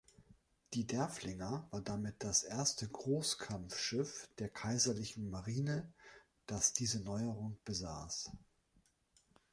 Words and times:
Die 0.73 0.87
"Derfflinger" 0.87 1.67
war 1.69 1.81
damit 1.81 2.23
das 2.23 2.41
erste 2.41 2.87
Großkampfschiff 2.87 4.29
der 4.39 4.49
kaiserlichen 4.49 5.29
Marine, 5.29 5.93
das 6.47 6.73
diese 6.73 7.03
Neuerung 7.03 7.59
besaß. 7.65 8.31